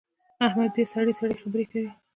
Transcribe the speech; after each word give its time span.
احمد 0.47 0.69
بیا 0.75 0.85
سړې 0.93 1.13
سړې 1.19 1.35
خبرې 1.41 1.65
کوي. 1.71 1.91